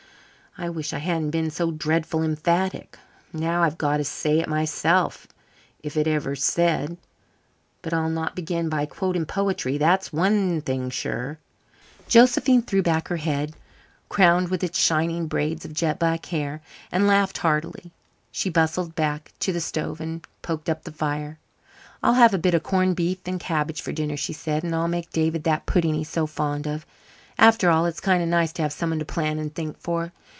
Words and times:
I 0.57 0.67
wish 0.69 0.91
I 0.91 0.97
hadn't 0.97 1.29
been 1.31 1.49
so 1.49 1.71
dreadful 1.71 2.21
emphatic. 2.23 2.99
Now 3.31 3.63
I've 3.63 3.77
got 3.77 3.97
to 3.97 4.03
say 4.03 4.39
it 4.41 4.49
myself 4.49 5.25
if 5.81 5.95
it 5.95 6.07
is 6.07 6.13
ever 6.13 6.35
said. 6.35 6.97
But 7.81 7.93
I'll 7.93 8.09
not 8.09 8.35
begin 8.35 8.67
by 8.67 8.85
quoting 8.85 9.25
poetry, 9.25 9.77
that's 9.77 10.11
one 10.11 10.59
thing 10.59 10.89
sure!" 10.89 11.39
Josephine 12.09 12.63
threw 12.63 12.83
back 12.83 13.07
her 13.07 13.15
head, 13.15 13.53
crowned 14.09 14.49
with 14.49 14.61
its 14.61 14.77
shining 14.77 15.27
braids 15.27 15.63
of 15.63 15.73
jet 15.73 15.97
black 15.99 16.25
hair, 16.25 16.61
and 16.91 17.07
laughed 17.07 17.37
heartily. 17.37 17.93
She 18.29 18.49
bustled 18.49 18.93
back 18.93 19.31
to 19.39 19.53
the 19.53 19.61
stove 19.61 20.01
and 20.01 20.21
poked 20.41 20.67
up 20.67 20.83
the 20.83 20.91
fire. 20.91 21.39
"I'll 22.03 22.15
have 22.15 22.33
a 22.33 22.37
bit 22.37 22.53
of 22.53 22.61
corned 22.61 22.97
beef 22.97 23.21
and 23.25 23.39
cabbage 23.39 23.81
for 23.81 23.93
dinner," 23.93 24.17
she 24.17 24.33
said, 24.33 24.63
"and 24.65 24.75
I'll 24.75 24.89
make 24.89 25.11
David 25.11 25.45
that 25.45 25.65
pudding 25.65 25.93
he's 25.93 26.09
so 26.09 26.27
fond 26.27 26.67
of. 26.67 26.85
After 27.39 27.69
all, 27.69 27.85
it's 27.85 28.01
kind 28.01 28.21
of 28.21 28.27
nice 28.27 28.51
to 28.53 28.61
have 28.63 28.73
someone 28.73 28.99
to 28.99 29.05
plan 29.05 29.39
and 29.39 29.55
think 29.55 29.79
for. 29.79 30.11